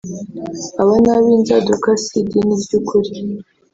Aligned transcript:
“aba 0.81 0.93
ni 1.01 1.09
ab’inzaduka 1.15 1.89
si 2.03 2.13
idini 2.21 2.53
ry’ukuri 2.63 3.11